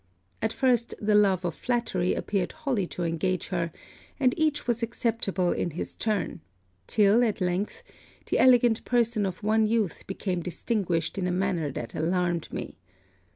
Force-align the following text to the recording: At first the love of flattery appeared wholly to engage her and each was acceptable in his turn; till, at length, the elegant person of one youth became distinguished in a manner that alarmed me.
At 0.41 0.51
first 0.51 0.95
the 0.99 1.13
love 1.13 1.45
of 1.45 1.53
flattery 1.53 2.15
appeared 2.15 2.53
wholly 2.53 2.87
to 2.87 3.03
engage 3.03 3.49
her 3.49 3.71
and 4.19 4.33
each 4.35 4.65
was 4.65 4.81
acceptable 4.81 5.51
in 5.51 5.69
his 5.69 5.93
turn; 5.93 6.41
till, 6.87 7.23
at 7.23 7.39
length, 7.39 7.83
the 8.25 8.39
elegant 8.39 8.83
person 8.83 9.27
of 9.27 9.43
one 9.43 9.67
youth 9.67 10.07
became 10.07 10.41
distinguished 10.41 11.19
in 11.19 11.27
a 11.27 11.31
manner 11.31 11.71
that 11.73 11.93
alarmed 11.93 12.51
me. 12.51 12.79